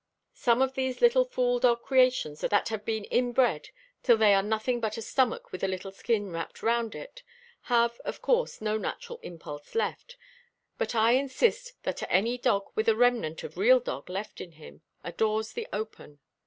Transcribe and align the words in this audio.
Some 0.33 0.63
of 0.63 0.73
these 0.73 0.99
little 0.99 1.25
fool 1.25 1.59
dog 1.59 1.83
creations 1.83 2.41
that 2.41 2.69
have 2.69 2.83
been 2.83 3.03
inbred 3.03 3.69
till 4.01 4.17
they 4.17 4.33
are 4.33 4.41
nothing 4.41 4.79
but 4.79 4.97
a 4.97 4.99
stomach 5.03 5.51
with 5.51 5.63
a 5.63 5.67
little 5.67 5.91
skin 5.91 6.31
wrapped 6.31 6.63
round 6.63 6.95
it, 6.95 7.21
have, 7.69 7.99
of 7.99 8.19
course, 8.19 8.61
no 8.61 8.79
natural 8.79 9.19
impulse 9.21 9.75
left, 9.75 10.17
but 10.79 10.95
I 10.95 11.11
insist 11.11 11.73
that 11.83 12.01
any 12.11 12.39
dog 12.39 12.71
with 12.73 12.89
a 12.89 12.95
remnant 12.95 13.43
of 13.43 13.57
real 13.59 13.79
dog 13.79 14.09
left 14.09 14.41
in 14.41 14.53
him, 14.53 14.81
adores 15.03 15.53
the 15.53 15.67
open. 15.71 16.17